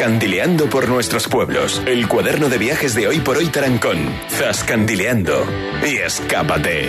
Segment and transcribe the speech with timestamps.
[0.00, 1.82] Zascandileando por nuestros pueblos.
[1.84, 3.98] El cuaderno de viajes de hoy por hoy Tarancón.
[4.30, 5.44] Zascandileando.
[5.86, 6.88] Y escápate.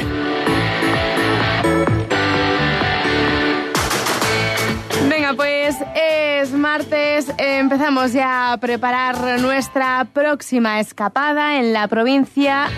[5.09, 12.69] Venga, pues es martes, empezamos ya a preparar nuestra próxima escapada en la provincia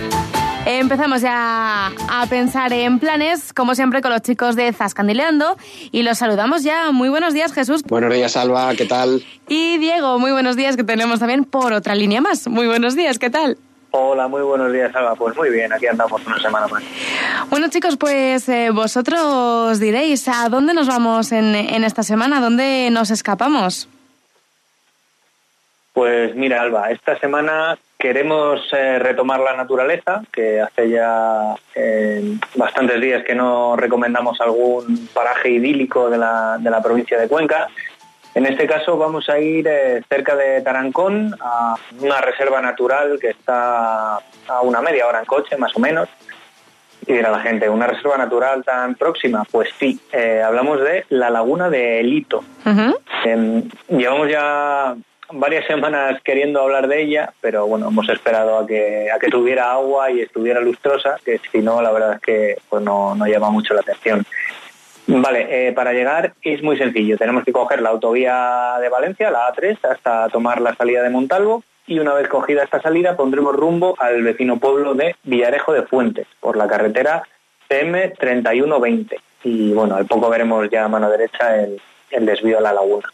[0.66, 5.58] Empezamos ya a pensar en planes, como siempre, con los chicos de Zascandileando.
[5.92, 6.92] Y los saludamos ya.
[6.92, 7.84] Muy buenos días, Jesús.
[7.84, 8.74] Buenos días, Alba.
[8.76, 9.22] ¿Qué tal?
[9.50, 12.48] Y Diego, muy buenos días, que tenemos también por otra línea más.
[12.48, 13.58] Muy buenos días, ¿qué tal?
[13.92, 15.16] Hola, muy buenos días, Alba.
[15.16, 16.82] Pues muy bien, aquí andamos una semana más.
[17.50, 22.38] Bueno, chicos, pues eh, vosotros diréis, ¿a dónde nos vamos en, en esta semana?
[22.38, 23.90] ¿A dónde nos escapamos?
[25.94, 33.00] Pues mira, Alba, esta semana queremos eh, retomar la naturaleza, que hace ya eh, bastantes
[33.00, 37.68] días que no recomendamos algún paraje idílico de la, de la provincia de Cuenca.
[38.34, 43.30] En este caso vamos a ir eh, cerca de Tarancón, a una reserva natural que
[43.30, 46.10] está a una media hora en coche, más o menos.
[47.06, 49.46] Y dirá la gente, ¿una reserva natural tan próxima?
[49.52, 50.00] Pues sí,
[50.44, 52.44] hablamos de la laguna de Elito.
[53.26, 54.96] Em, llevamos ya
[55.34, 59.72] varias semanas queriendo hablar de ella, pero bueno, hemos esperado a que, a que tuviera
[59.72, 63.74] agua y estuviera lustrosa, que si no, la verdad es que pues no, llama mucho
[63.74, 64.26] la atención.
[65.06, 67.18] Vale, eh, para llegar es muy sencillo.
[67.18, 71.64] Tenemos que coger la autovía de Valencia, la A3, hasta tomar la salida de Montalvo
[71.86, 76.28] y una vez cogida esta salida pondremos rumbo al vecino pueblo de Villarejo de Fuentes
[76.40, 77.24] por la carretera
[77.68, 79.20] CM 3120.
[79.44, 81.82] Y bueno, al poco veremos ya a mano derecha el,
[82.12, 83.10] el desvío a la laguna.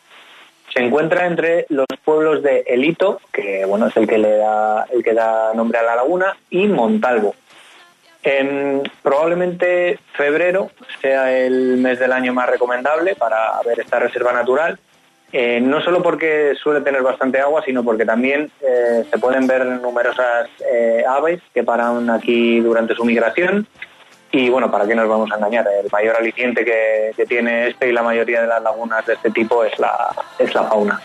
[0.73, 5.03] Se encuentra entre los pueblos de Elito, que bueno, es el que le da, el
[5.03, 7.35] que da nombre a la laguna, y Montalvo.
[9.01, 10.69] probablemente febrero
[11.01, 14.77] sea el mes del año más recomendable para ver esta reserva natural,
[15.31, 19.63] eh, no solo porque suele tener bastante agua, sino porque también eh, se pueden ver
[19.65, 23.67] numerosas eh, aves que paran aquí durante su migración
[24.31, 25.67] y bueno, ¿para qué nos vamos a engañar?
[25.83, 29.63] El mayor aliciente que, tiene este y la mayoría de las lagunas de este tipo
[29.63, 31.01] es la, es la fauna.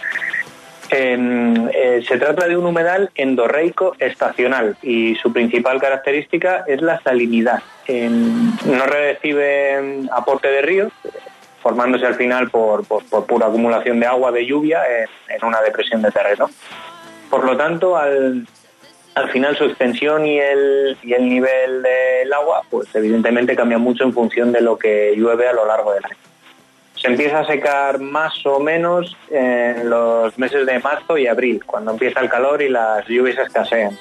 [0.91, 7.01] Em, eh, se trata de un humedal endorreico estacional y su principal característica es la
[7.01, 7.63] salinidad.
[7.87, 10.93] Em, no recibe aporte de ríos,
[11.63, 12.85] formándose al final por,
[13.27, 14.83] pura acumulación de agua de lluvia
[15.29, 16.51] en una depresión de terreno.
[17.31, 18.47] Por lo tanto, al,
[19.15, 24.05] al final su extensión y el, y el nivel del agua, pues evidentemente cambia mucho
[24.05, 26.17] en función de lo que llueve a lo largo del año.
[26.97, 31.93] Se empieza a secar más o menos en los meses de marzo y abril, cuando
[31.93, 33.97] empieza el calor y las lluvias escasean.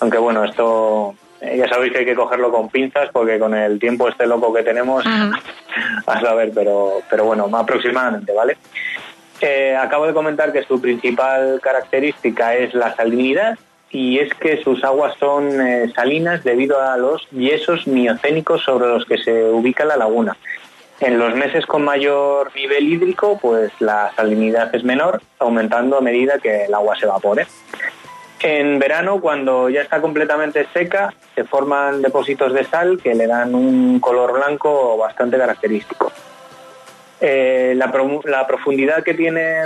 [0.00, 3.78] Aunque bueno, esto eh, ya sabéis que hay que cogerlo con pinzas porque con el
[3.78, 5.04] tiempo este loco que tenemos,
[6.06, 8.56] a saber, pero, pero bueno, aproximadamente, ¿vale?
[9.40, 13.58] Eh, acabo de comentar que su principal característica es la salinidad
[13.90, 19.04] y es que sus aguas son eh, salinas debido a los yesos miocénicos sobre los
[19.04, 20.36] que se ubica la laguna.
[21.00, 26.38] En los meses con mayor nivel hídrico, pues la salinidad es menor, aumentando a medida
[26.38, 27.46] que el agua se evapore.
[28.42, 33.54] En verano, cuando ya está completamente seca, se forman depósitos de sal que le dan
[33.54, 36.12] un color blanco bastante característico.
[37.20, 37.92] Eh, la,
[38.24, 39.62] la profundidad que tiene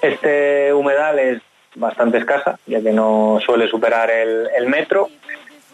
[0.00, 1.42] este humedal es
[1.78, 5.08] bastante escasa, ya que no suele superar el, metro.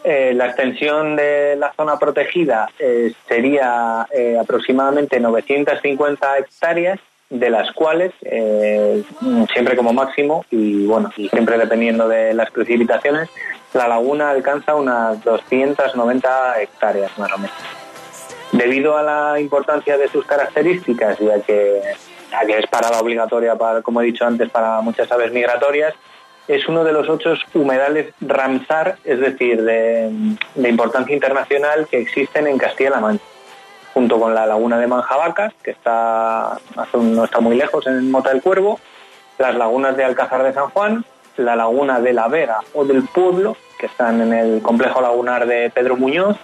[0.03, 7.71] Eh, la extensión de la zona protegida eh, sería eh, aproximadamente 950 hectáreas, de las
[7.71, 13.29] cuales, siempre como máximo, y bueno, y siempre dependiendo de las precipitaciones,
[13.73, 17.55] la laguna alcanza unas 290 hectáreas más o menos.
[18.51, 21.81] Debido a la importancia de sus características, ya que
[22.45, 25.93] que es parada obligatoria, para, como he dicho antes, para muchas aves migratorias,
[26.47, 30.11] es uno de los ocho humedales Ramsar, es decir, de,
[30.57, 33.23] importancia internacional que existen en Castilla-La Mancha,
[33.93, 36.59] junto con la laguna de Manjabacas, que está,
[36.93, 38.79] no está muy lejos en Mota del Cuervo,
[39.37, 41.05] las lagunas de Alcázar de San Juan,
[41.37, 45.69] la laguna de La Vega o del Pueblo, que están en el complejo lagunar de
[45.69, 46.37] Pedro Muñoz,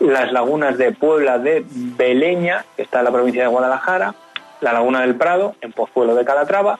[0.00, 4.14] las lagunas de Puebla de Beleña, que está en la provincia de Guadalajara,
[4.62, 6.78] la Laguna del Prado, en Pozuelo de Calatrava,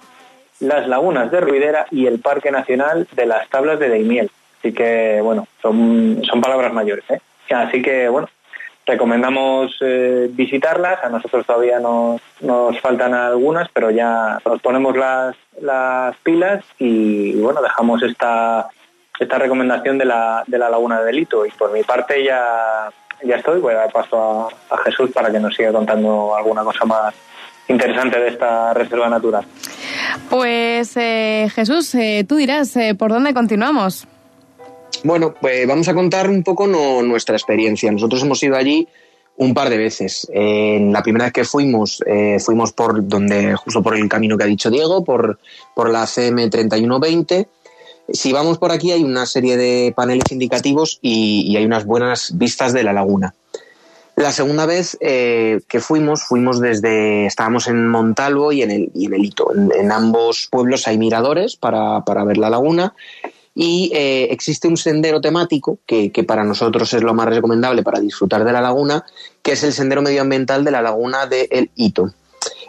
[0.61, 4.31] las lagunas de Ruidera y el Parque Nacional de las Tablas de Daimiel.
[4.58, 7.05] Así que, bueno, son, son palabras mayores.
[7.11, 7.20] ¿eh?
[7.52, 8.29] Así que, bueno,
[8.87, 11.02] recomendamos eh, visitarlas.
[11.02, 17.34] A nosotros todavía nos, nos faltan algunas, pero ya nos ponemos las, las pilas y,
[17.40, 18.69] bueno, dejamos esta,
[19.19, 21.44] esta recomendación de la, de la Laguna de Delito.
[21.44, 22.88] Y por mi parte ya,
[23.25, 23.58] ya estoy.
[23.58, 27.12] Voy a dar paso a Jesús para que nos siga contando alguna cosa más
[27.69, 29.47] interesante de esta reserva natural.
[30.31, 34.06] Pues eh, Jesús, eh, tú dirás, eh, ¿por dónde continuamos?
[35.05, 37.91] Bueno, pues vamos a contar un poco nuestra experiencia.
[37.91, 38.87] Nosotros hemos ido allí
[39.37, 40.29] un par de veces.
[40.32, 42.00] En la primera vez que fuimos,
[42.38, 45.41] fuimos por donde, justo por el camino que ha dicho Diego, por,
[45.75, 47.49] por la CM 3120.
[48.12, 52.73] Si vamos por aquí hay una serie de paneles indicativos y hay unas buenas vistas
[52.73, 53.35] de la laguna.
[54.17, 59.06] La segunda vez eh, que fuimos, fuimos desde, estábamos en Montalvo y en el, y
[59.06, 59.53] en el Hito.
[59.55, 62.94] En, ambos pueblos hay miradores para, para ver la laguna
[63.55, 68.00] y eh, existe un sendero temático que, que, para nosotros es lo más recomendable para
[68.00, 69.05] disfrutar de la laguna,
[69.43, 72.12] que es el sendero medioambiental de la laguna de El Hito.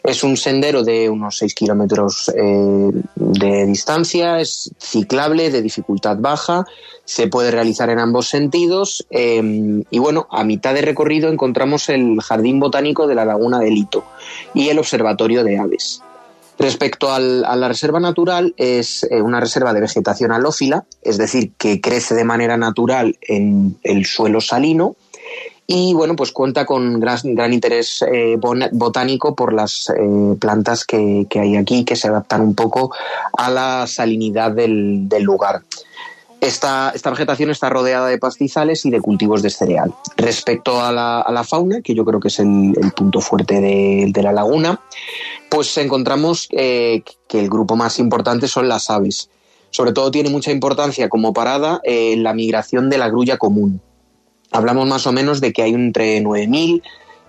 [0.04, 6.66] Es un sendero de unos 6 kilómetros eh, de distancia, es ciclable, de dificultad baja,
[7.06, 12.22] se puede realizar en ambos sentidos em, y bueno, a mitad de recorrido encontramos el
[12.22, 14.04] Jardín Botánico de la Laguna del Hito
[14.54, 16.02] y el Observatorio de Aves.
[16.60, 21.82] Respecto a la reserva natural, es eh, una reserva de vegetación halófila, es decir, que
[21.82, 24.96] crece de manera natural en el suelo salino
[25.65, 31.25] y bueno, pues cuenta con gran, gran interés eh, botánico por las eh, plantas que,
[31.36, 32.94] hay aquí que se adaptan un poco
[33.38, 35.62] a la salinidad del, lugar.
[36.42, 39.94] Esta, esta, vegetación está rodeada de pastizales y de cultivos de cereal.
[40.18, 44.81] Respecto a la, fauna, que yo creo que es el, punto fuerte de, la laguna,
[45.50, 49.30] pues encontramos eh, que el grupo más importante son las aves.
[49.69, 53.81] Sobre todo tiene mucha importancia como parada la migración de la grulla común
[54.54, 56.82] hablamos más o menos de que hay entre 9.000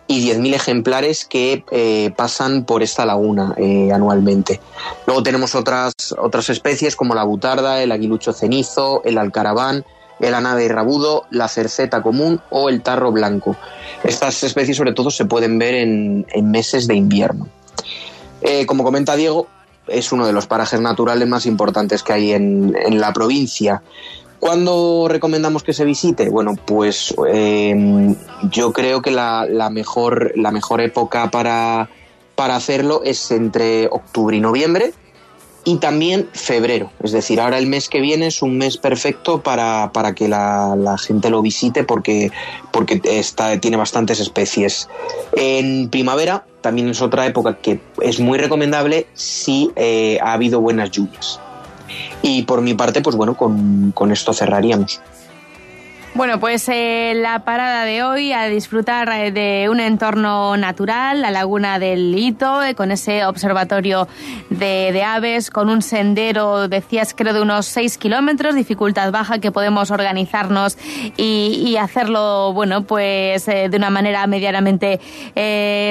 [0.06, 4.60] y 10.000 ejemplares que eh, pasan por esta laguna eh, anualmente.
[5.06, 9.84] Luego tenemos otras, otras especies como la butarda, el aguilucho cenizo, el alcaraván,
[10.20, 13.56] el anade rabudo, la cerceta común o el tarro blanco.
[14.04, 17.48] Estas especies sobre todo se pueden ver en, meses de invierno.
[18.42, 19.48] Eh, como comenta Diego,
[19.86, 23.82] es uno de los parajes naturales más importantes que hay en la provincia.
[24.44, 26.28] ¿Cuándo recomendamos que se visite?
[26.28, 28.14] Bueno, pues em,
[28.50, 31.88] yo creo que la, mejor, la mejor época para,
[32.34, 34.92] para hacerlo es entre octubre y noviembre
[35.64, 36.90] y también febrero.
[37.02, 41.30] Es decir, ahora el mes que viene es un mes perfecto para, que la, gente
[41.30, 42.30] lo visite porque,
[42.70, 44.90] porque está, tiene bastantes especies.
[45.36, 50.90] En primavera también es otra época que es muy recomendable si eh, ha habido buenas
[50.90, 51.40] lluvias.
[52.26, 54.98] Y por mi parte, pues bueno, con, con esto cerraríamos.
[56.14, 61.32] Bueno, pues eh, la parada de hoy a disfrutar eh, de un entorno natural, la
[61.32, 64.06] laguna del Hito, eh, con ese observatorio
[64.48, 69.90] de, aves, con un sendero, decías creo de unos 6 kilómetros, dificultad baja, que podemos
[69.90, 70.78] organizarnos
[71.16, 75.00] y, hacerlo, bueno, pues de una manera medianamente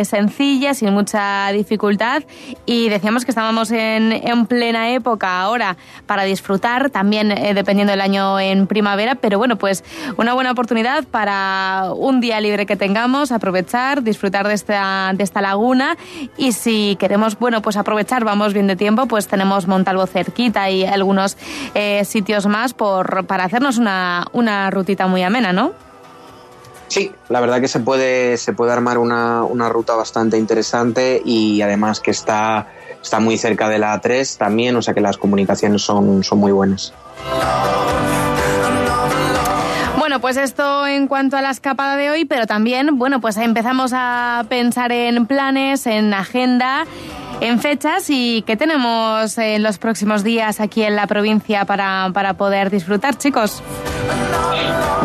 [0.05, 2.23] sencilla, sin mucha dificultad.
[2.65, 8.39] Y decíamos que estábamos en, en plena época ahora para disfrutar, también dependiendo del año
[8.39, 9.83] en primavera, pero bueno, pues
[10.18, 15.42] una buena oportunidad para un día libre que tengamos, aprovechar, disfrutar de esta, de esta
[15.42, 15.98] laguna
[16.38, 20.86] y si queremos, bueno, pues aprovechar, vamos bien de tiempo, pues tenemos Montalvo cerquita y
[20.86, 21.38] algunos
[21.74, 25.71] eh, sitios más por, para hacernos una, una rutita muy amena, ¿no?
[26.88, 31.62] Sí, la verdad que se puede, se puede armar una, una ruta bastante interesante y
[31.62, 32.68] además que está,
[33.01, 36.51] está muy cerca de la A3 también, o sea que las comunicaciones son, son muy
[36.51, 36.93] buenas.
[40.24, 44.46] Pues esto en cuanto a la escapada de hoy, pero también, bueno, pues empezamos a
[44.48, 46.86] pensar en planes, en agenda
[47.42, 52.36] en fechas y qué tenemos en los próximos días aquí en la provincia para, para
[52.36, 53.62] poder disfrutar, chicos.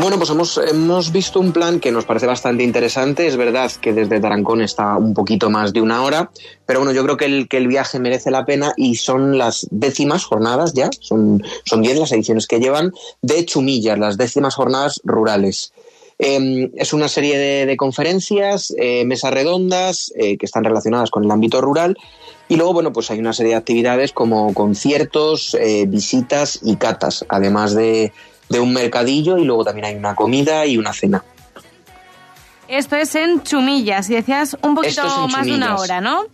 [0.01, 3.27] Bueno, pues hemos, hemos visto un plan que nos parece bastante interesante.
[3.27, 6.31] Es verdad que desde Tarancón está un poquito más de una hora,
[6.67, 9.67] pero bueno, yo creo que el, que el viaje merece la pena y son las
[9.73, 15.01] décimas jornadas ya, son, son diez las ediciones que llevan, de Chumillas, las décimas jornadas
[15.03, 15.73] rurales.
[16.21, 21.31] Em, es una serie de, conferencias, eh, mesas redondas eh, que están relacionadas con el
[21.31, 21.97] ámbito rural
[22.49, 27.25] y luego, bueno, pues hay una serie de actividades como conciertos, eh, visitas y catas,
[27.29, 28.13] además de,
[28.51, 31.23] un mercadillo y luego también hay una comida y una cena.
[32.69, 36.27] Esto es en Chumillas y decías un poquito más de una hora, ¿no?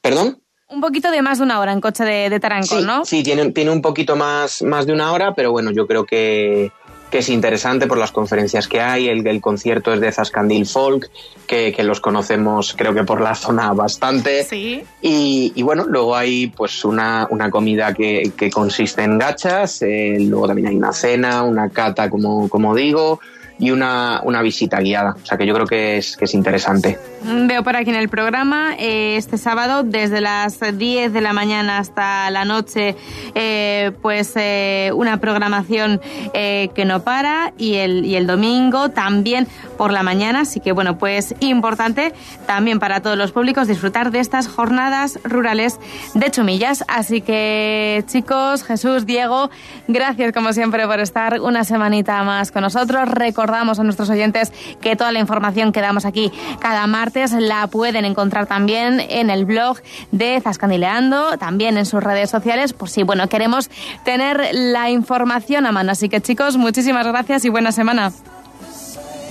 [0.00, 0.42] ¿Perdón?
[0.68, 3.04] Un poquito de más de una hora en coche de, de Taranco, ¿no?
[3.04, 6.72] Sí, tiene, tiene un poquito más, más de una hora, pero bueno, yo creo que,
[7.10, 9.08] que es interesante por las conferencias que hay.
[9.08, 11.10] El, el concierto es de Zascandil Folk,
[11.46, 14.44] que, los conocemos creo que por la zona bastante.
[14.44, 14.82] Sí.
[15.02, 20.68] Y, bueno, luego hay pues una, una comida que, consiste en gachas, eh, luego también
[20.68, 23.20] hay una cena, una cata, como, como digo,
[23.58, 25.16] y una, una visita guiada.
[25.22, 26.98] O sea que yo creo que es, que es interesante.
[27.22, 31.76] Veo por aquí en el programa, eh, este sábado, desde las 10 de la mañana
[31.76, 32.96] hasta la noche,
[33.34, 36.00] eh, pues eh, una programación
[36.32, 39.46] que no para y el, y el domingo también
[39.76, 40.40] por la mañana.
[40.40, 42.14] Así que, bueno, pues importante
[42.46, 45.78] también para todos los públicos disfrutar de estas jornadas rurales
[46.14, 46.84] de Chumillas.
[46.88, 49.50] Así que, chicos, Jesús, Diego,
[49.88, 53.08] gracias como siempre por estar una semanita más con nosotros.
[53.10, 58.04] Recordamos a nuestros oyentes que toda la información que damos aquí cada martes la pueden
[58.04, 59.78] encontrar también en el blog
[60.12, 63.70] de Zascandileando, también en sus redes sociales, por si bueno queremos
[64.04, 65.92] tener la información a mano.
[65.92, 68.12] Así que chicos, muchísimas gracias y buena semana.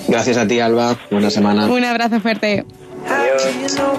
[0.08, 0.98] Gracias a ti, Alba.
[1.12, 1.68] Buena semana.
[1.68, 2.66] Un abrazo fuerte.